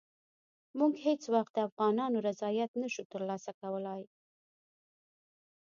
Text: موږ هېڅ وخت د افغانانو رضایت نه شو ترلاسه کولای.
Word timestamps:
موږ 0.77 0.93
هېڅ 1.05 1.21
وخت 1.33 1.51
د 1.55 1.59
افغانانو 1.69 2.17
رضایت 2.27 2.71
نه 2.81 2.87
شو 2.93 3.03
ترلاسه 3.11 3.51
کولای. 3.61 4.03